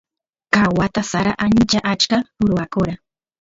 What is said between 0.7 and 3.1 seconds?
wata sara ancha achka ruwakora